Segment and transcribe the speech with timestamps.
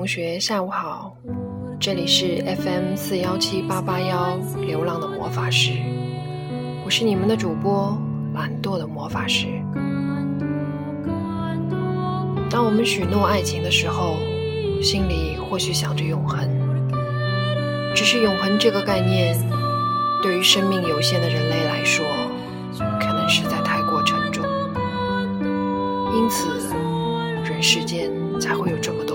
[0.00, 1.14] 同学，下午好，
[1.78, 5.72] 这里是 FM 四幺七八八幺流浪的魔法师，
[6.86, 7.94] 我是你们的主播
[8.32, 9.46] 懒惰的魔法师。
[12.48, 14.16] 当我们许诺爱情的时候，
[14.80, 16.48] 心里或许想着永恒，
[17.94, 19.36] 只是永恒这个概念，
[20.22, 22.06] 对于生命有限的人类来说，
[22.98, 24.46] 可能实在太过沉重，
[26.14, 26.48] 因此
[27.44, 29.09] 人世间才会有这么多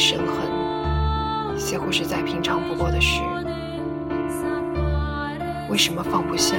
[0.00, 3.20] 因爱生恨，似乎是再平常不过的事，
[5.68, 6.56] 为什么放不下？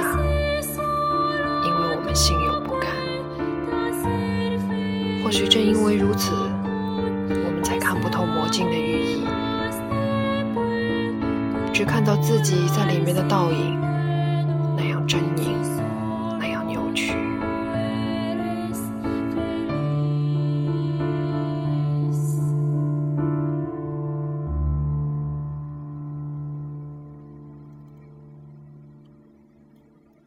[1.64, 2.88] 因为我们心有不甘，
[5.24, 9.24] 或许正因为如此，我们才看不透魔镜的寓意，
[11.72, 13.76] 只看到自己在里面的倒影，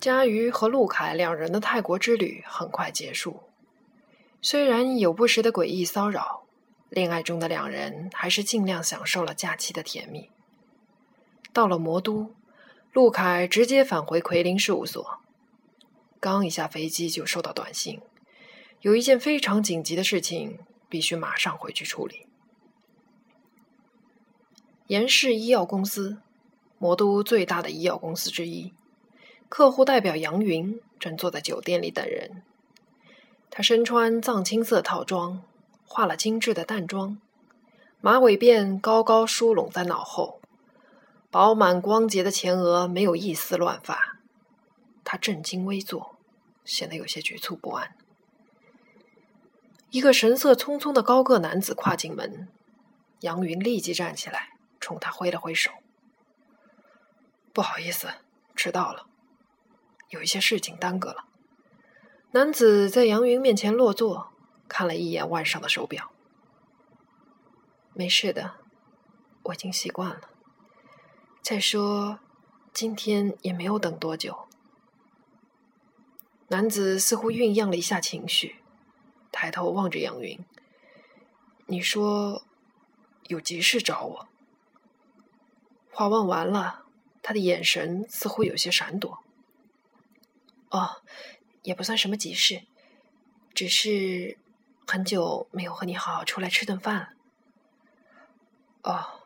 [0.05, 3.41] 佳瑜和陆凯两人的泰国之旅很快结束，
[4.39, 6.43] 虽然有不时的诡异骚扰，
[6.89, 10.29] 恋爱中的两人还是尽量享受了假期的甜蜜。
[11.51, 12.35] 到了魔都，
[12.93, 15.21] 陆凯直接返回奎林事务所，
[16.19, 17.99] 刚一下飞机就收到短信，
[18.81, 22.27] 有一件非常紧急的事情必须马上回去处理。
[24.85, 26.19] 严氏医药公司，
[26.77, 28.71] 魔都最大的医药公司之一。
[29.47, 32.43] 客户代表杨云正坐在酒店里等人。
[33.49, 35.43] 他身穿藏青色套装，
[35.85, 37.21] 化了精致的淡妆，
[38.01, 40.41] 马尾辫高高梳拢在脑后，
[41.31, 44.17] 饱满光洁的前额没有一丝乱发。
[45.05, 46.17] 他正襟危坐，
[46.65, 47.95] 显得有些局促不安。
[49.91, 52.49] 一个神色匆匆的高个男子跨进门，
[53.21, 55.71] 杨云立即站起来，冲他挥了挥手
[57.53, 58.09] ：“不好意思，
[58.55, 59.05] 迟到了。”
[60.09, 61.25] 有一些事情耽搁了。
[62.31, 64.31] 男子在杨云面前落座，
[64.67, 66.11] 看了一眼腕上的手表。
[67.93, 68.55] 没事的，
[69.43, 70.29] 我已经习惯了。
[71.41, 72.19] 再说，
[72.73, 74.47] 今天也没有等多久。
[76.49, 78.57] 男子似乎酝酿了一下情绪，
[79.31, 80.37] 抬头望着杨云
[81.67, 82.43] ：“你说
[83.27, 84.27] 有急事找我？”
[85.89, 86.85] 话问完了，
[87.23, 89.23] 他的眼神似乎有些闪躲。
[90.75, 91.01] 哦，
[91.63, 92.63] 也不算什么急事，
[93.53, 94.37] 只是
[94.85, 97.09] 很久没有和你好好出来吃顿饭了。
[98.81, 99.21] 哦，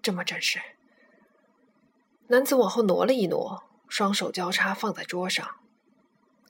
[0.00, 0.62] 这么正式。
[2.28, 5.56] 男子往后挪了一挪，双手交叉放在桌上，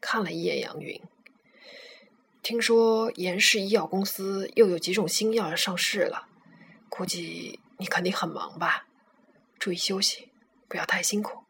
[0.01, 1.03] 看了一眼杨云。
[2.45, 6.29] 听说严氏医药公司又有几种新药要上市了，
[6.89, 8.87] 估计你肯定很忙吧？
[9.59, 10.31] 注意休息，
[10.69, 11.46] 不要太辛苦。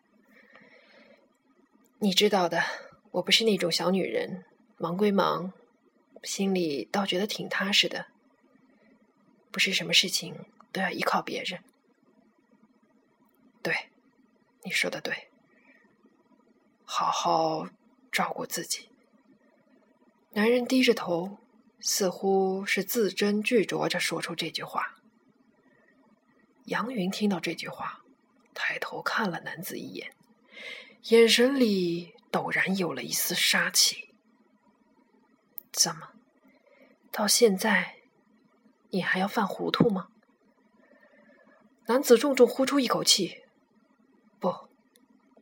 [1.98, 2.62] 你知道的，
[3.10, 4.44] 我不是那种小女人，
[4.76, 5.54] 忙归忙，
[6.22, 8.08] 心里倒觉得挺踏实的。
[9.50, 11.64] 不是什么事情都要依靠别人。
[13.62, 13.88] 对，
[14.62, 15.28] 你说的对，
[16.84, 17.66] 好好
[18.12, 18.90] 照顾自己。
[20.32, 21.38] 男人低着头，
[21.80, 24.98] 似乎是字斟句酌着说出这句话。
[26.66, 28.02] 杨云听到这句话，
[28.52, 30.12] 抬头看了男子一眼。
[31.10, 34.12] 眼神里陡然有了一丝杀气。
[35.70, 36.14] 怎么，
[37.12, 37.98] 到现在
[38.90, 40.08] 你还要犯糊涂吗？
[41.86, 43.44] 男子重重呼出一口气
[44.40, 44.68] ：“不，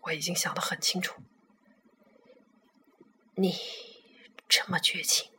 [0.03, 1.23] 我已经想得很清楚。
[3.37, 3.55] 你
[4.47, 5.33] 这么绝情。”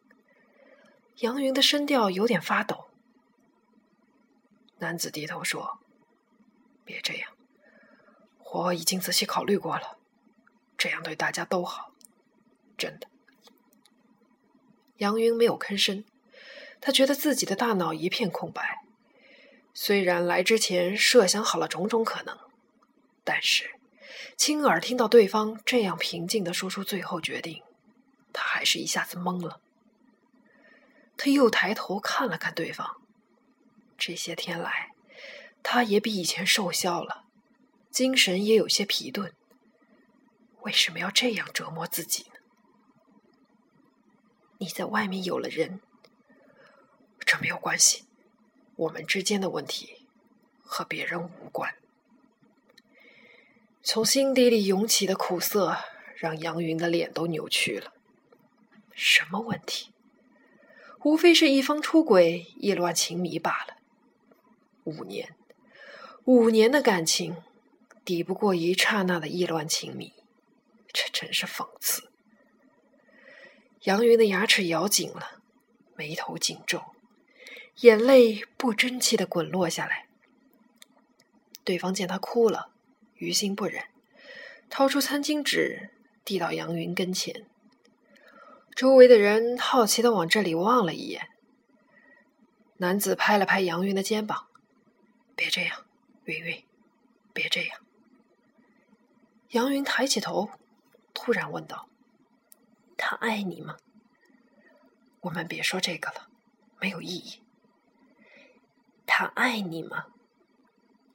[1.21, 2.89] 杨云的声调有点发抖。
[4.79, 5.81] 男子低头说
[6.83, 7.31] ：“别这样，
[8.53, 9.94] 我已经仔细考虑过了。”
[10.77, 11.91] 这样对大家都好，
[12.77, 13.07] 真的。
[14.97, 16.05] 杨云没有吭声，
[16.79, 18.79] 他觉得自己的大脑一片空白。
[19.73, 22.37] 虽然来之前设想好了种种可能，
[23.25, 23.71] 但是
[24.37, 27.61] 亲耳听到对方这样平静的说出最后决定，
[28.31, 29.59] 他还是一下子懵了。
[31.17, 33.01] 他又抬头看了看对方，
[33.97, 34.91] 这些天来，
[35.61, 37.23] 他也比以前瘦削了，
[37.91, 39.33] 精神也有些疲顿。
[40.65, 42.39] 为什么要这样折磨自己呢？
[44.57, 45.79] 你在外面有了人，
[47.19, 48.05] 这没有关系。
[48.75, 50.07] 我们之间的问题
[50.63, 51.75] 和别人无关。
[53.83, 55.77] 从心底里涌起的苦涩，
[56.15, 57.93] 让杨云的脸都扭曲了。
[58.91, 59.93] 什么问题？
[61.03, 63.77] 无非是一方出轨、意乱情迷罢了。
[64.85, 65.35] 五年，
[66.23, 67.37] 五年的感情，
[68.03, 70.11] 抵不过一刹那的意乱情迷，
[70.95, 72.09] 这真是讽刺。
[73.81, 75.41] 杨云的牙齿咬紧了，
[75.97, 76.81] 眉头紧皱，
[77.81, 80.07] 眼泪不争气的滚落下来。
[81.65, 82.69] 对方见他哭了，
[83.15, 83.83] 于心不忍，
[84.69, 85.89] 掏出餐巾纸
[86.23, 87.45] 递到杨云跟前。
[88.73, 91.27] 周围的人好奇的往这里望了一眼。
[92.77, 94.47] 男子拍了拍杨云的肩膀
[95.35, 95.85] ：“别这样，
[96.23, 96.63] 云云，
[97.33, 97.79] 别这样。”
[99.51, 100.49] 杨云抬起头，
[101.25, 101.89] 突然问道
[102.95, 103.77] ：“他爱你吗？”
[105.21, 106.29] 我们别说这个了，
[106.79, 107.41] 没有意义。
[109.07, 110.05] 他爱你吗？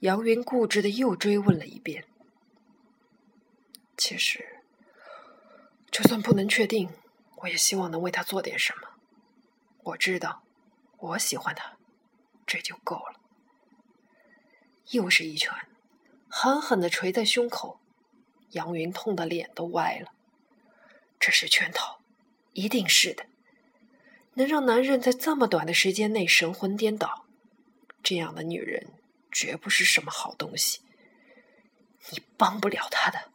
[0.01, 2.09] 杨云固执的又追问了一遍。
[3.97, 4.65] 其实，
[5.93, 6.91] 就算不能确定。
[7.37, 8.89] 我也希望能为他做点什么。
[9.85, 10.43] 我知道，
[10.99, 11.77] 我喜欢他，
[12.45, 13.21] 这就够了。
[14.91, 15.55] 又是一拳，
[16.29, 17.79] 狠狠的捶在胸口，
[18.51, 20.13] 杨云痛的脸都歪了。
[21.19, 22.01] 这是圈套，
[22.53, 23.27] 一定是的。
[24.35, 27.27] 能让男人在这么短的时间内神魂颠倒，
[28.03, 28.89] 这样的女人
[29.31, 30.81] 绝不是什么好东西。
[32.11, 33.31] 你帮不了他的。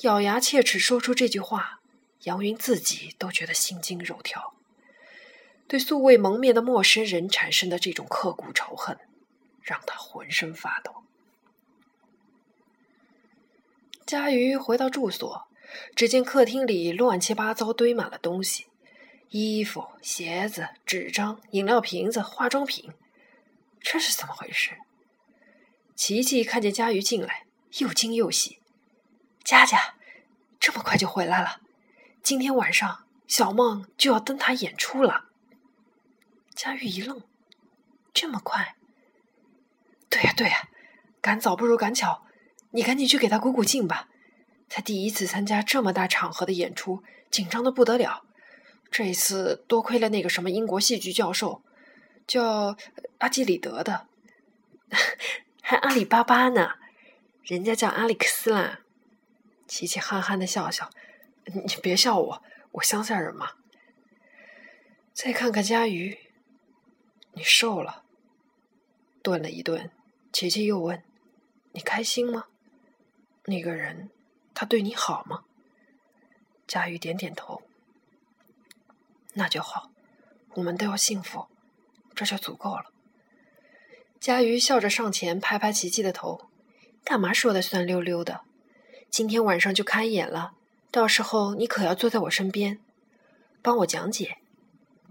[0.00, 1.80] 咬牙切齿说出这句话。
[2.22, 4.54] 杨云自己都觉得心惊肉跳，
[5.68, 8.98] 对素未谋面的陌生人产生的这种刻骨仇恨，
[9.60, 11.04] 让他浑身发抖。
[14.06, 15.48] 佳瑜回到住所，
[15.96, 18.66] 只见客厅里乱七八糟堆满了东西：
[19.30, 22.92] 衣服、鞋子、纸张、饮料瓶子、化妆品。
[23.80, 24.76] 这是怎么回事？
[25.94, 27.46] 琪琪看见佳瑜进来，
[27.78, 28.58] 又惊又喜
[29.42, 29.94] ：“佳佳，
[30.60, 31.60] 这么快就回来了？”
[32.22, 35.30] 今天晚上，小梦就要登台演出了。
[36.54, 37.22] 佳玉一愣
[38.12, 38.76] ：“这么快
[40.10, 40.68] ？”“对呀，对呀，
[41.22, 42.26] 赶早不如赶巧，
[42.74, 44.08] 你赶紧去给他鼓鼓劲吧。
[44.68, 48.24] 他第一次参加这么大场合的演出，紧张的不得了。
[48.90, 51.62] 这一次多亏了那个什么英国戏剧教授，
[52.26, 52.76] 叫
[53.18, 54.08] 阿基里德的，
[55.62, 56.72] 还阿里巴巴呢，
[57.44, 58.80] 人家叫阿里克斯啦。”
[59.68, 60.90] 琪琪憨憨的笑笑。
[61.46, 62.42] 你别笑我，
[62.72, 63.52] 我乡下人嘛。
[65.12, 66.18] 再看看佳瑜，
[67.34, 68.02] 你瘦了。
[69.22, 69.92] 顿了一顿，
[70.32, 71.02] 琪琪又问
[71.72, 72.46] ：“你开心吗？
[73.46, 74.10] 那个人，
[74.54, 75.44] 他对你好吗？”
[76.66, 77.62] 佳瑜点点头。
[79.34, 79.90] 那就好，
[80.54, 81.46] 我们都要幸福，
[82.14, 82.86] 这就足够了。
[84.20, 86.48] 佳瑜笑着上前拍拍琪琪的头
[87.04, 88.42] ：“干嘛说的酸溜溜的？
[89.10, 90.52] 今天晚上就开演了。”
[90.90, 92.78] 到时候你可要坐在我身边，
[93.60, 94.38] 帮我讲解。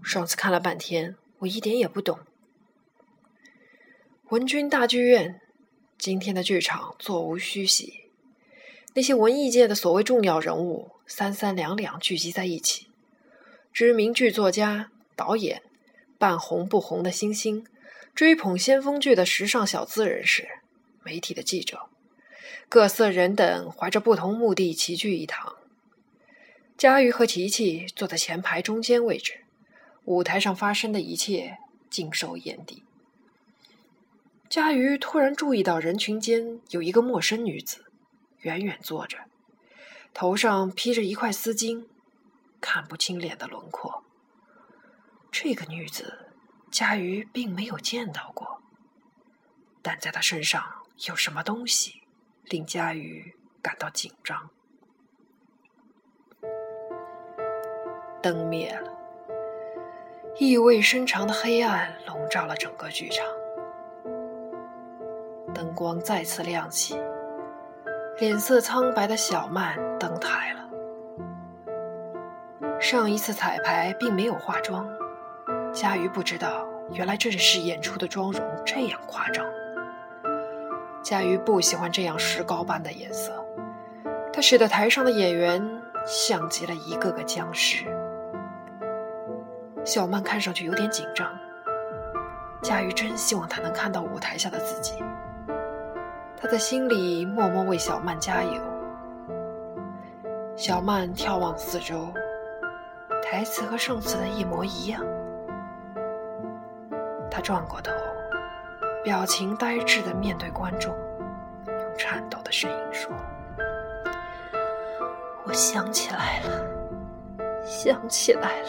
[0.02, 2.20] 上次看了半天，我一点也不懂。
[4.30, 5.42] 文君大剧院，
[5.98, 8.03] 今天的剧场座无虚席，
[8.96, 12.86] 那些文艺界的所谓重要人物三三两两聚集在一起，
[13.72, 15.62] 知名剧作家、导演，
[16.16, 17.66] 半红不红的星星，
[18.14, 20.46] 追捧先锋剧的时尚小资人士，
[21.02, 21.88] 媒体的记者，
[22.68, 25.56] 各色人等怀着不同目的齐聚一堂。
[26.78, 29.40] 佳瑜和琪琪坐在前排中间位置，
[30.04, 31.58] 舞台上发生的一切
[31.90, 32.84] 尽收眼底。
[34.48, 37.83] 佳瑜突然注意到人群间有一个陌生女子，
[38.44, 39.18] 远远坐着，
[40.12, 41.86] 头上披着一块丝巾，
[42.60, 44.04] 看不清脸的轮廓。
[45.32, 46.30] 这个女子，
[46.70, 48.62] 佳瑜并没有见到过，
[49.82, 50.62] 但在她身上
[51.08, 52.02] 有什么东西，
[52.44, 54.50] 令佳瑜感到紧张。
[58.22, 58.92] 灯灭了，
[60.38, 63.26] 意味深长的黑暗笼罩了整个剧场。
[65.54, 66.94] 灯光再次亮起，
[68.24, 70.60] 脸色苍白的小曼登台了。
[72.80, 74.88] 上一次彩排并没有化妆，
[75.74, 79.44] 佳瑜不知道原来正式演出的妆容这样夸张。
[81.02, 83.30] 佳瑜不喜欢这样石膏般的颜色，
[84.32, 85.62] 它使得台上的演员
[86.06, 87.84] 像极了一个个僵尸。
[89.84, 91.30] 小曼看上去有点紧张，
[92.62, 94.94] 佳瑜真希望她能看到舞台下的自己。
[96.44, 98.60] 他在心里默默为小曼加油。
[100.54, 102.06] 小曼眺望四周，
[103.22, 105.02] 台词和上次的一模一样。
[107.30, 107.90] 他转过头，
[109.02, 110.94] 表情呆滞的面对观众，
[111.66, 113.10] 用颤抖的声音说
[115.48, 116.62] ：“我想起来了，
[117.64, 118.68] 想起来了。”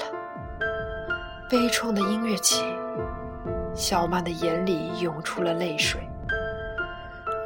[1.52, 2.64] 悲怆的音乐起，
[3.74, 6.00] 小曼的眼里涌出了泪水。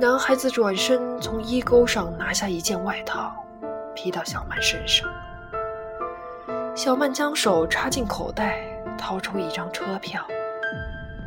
[0.02, 3.36] 男孩子转身从衣钩上拿下一件外套，
[3.94, 5.06] 披到小曼身上。
[6.74, 8.64] 小曼将手插进口袋，
[8.98, 10.26] 掏出一张车票，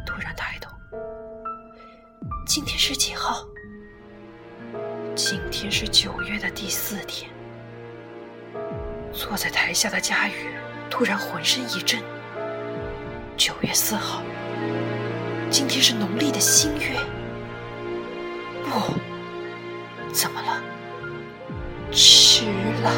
[0.07, 0.71] 突然抬头
[2.49, 3.45] ：“今天是几号？
[5.15, 7.31] 今天是九月的第四天。”
[9.13, 10.49] 坐在台下的佳宇
[10.89, 12.01] 突然浑身一震。
[13.37, 14.23] 九月四号，
[15.51, 16.97] 今天是农历的新月。
[20.13, 20.63] 怎么了？
[21.91, 22.45] 迟
[22.83, 22.93] 了。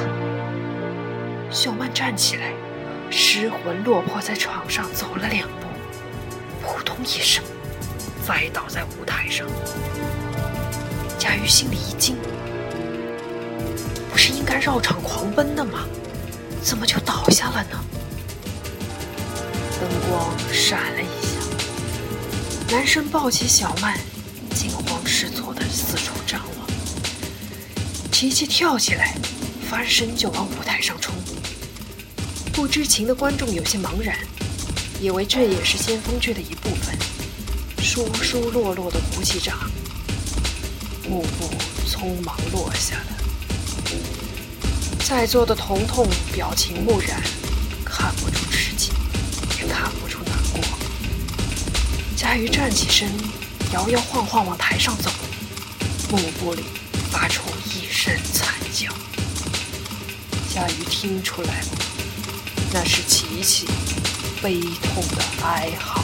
[1.51, 2.53] 小曼站起来，
[3.11, 5.69] 失魂落魄在床上走了两步，
[6.61, 7.43] 扑通一声，
[8.27, 9.47] 栽倒在舞台上。
[11.19, 12.17] 佳玉心里一惊，
[14.11, 15.87] 不是应该绕场狂奔的吗？
[16.61, 17.85] 怎么就倒下了呢？
[19.81, 23.99] 灯光闪了一下，男生抱起小曼，
[24.55, 26.04] 惊慌失措地四处。
[28.15, 29.13] 琪琪跳起来，
[29.69, 31.13] 翻身就往舞台上冲。
[32.53, 34.17] 不知情的观众有些茫然，
[35.01, 36.97] 以为这也是先锋剧的一部分，
[37.83, 39.69] 疏疏落落的鼓起掌，
[41.09, 41.51] 幕布
[41.91, 43.07] 匆忙落下了。
[45.01, 47.21] 在座的彤彤表情木然，
[47.85, 48.95] 看不出吃惊，
[49.59, 50.63] 也看不出难过。
[52.17, 53.11] 佳瑜站起身，
[53.73, 55.11] 摇摇晃晃往台上走，
[56.13, 56.63] 幕布里
[57.11, 57.43] 发出
[58.05, 58.93] 声惨叫。
[60.47, 61.67] 夏雨听出来了，
[62.71, 63.67] 那是琪琪
[64.43, 66.04] 悲痛的哀嚎。